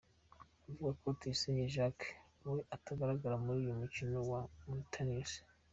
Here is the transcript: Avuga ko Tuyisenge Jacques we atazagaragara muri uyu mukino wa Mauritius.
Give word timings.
Avuga 0.67 0.89
ko 0.99 1.07
Tuyisenge 1.19 1.65
Jacques 1.75 2.07
we 2.53 2.59
atazagaragara 2.75 3.41
muri 3.43 3.57
uyu 3.63 3.79
mukino 3.81 4.17
wa 4.31 4.41
Mauritius. 4.61 5.31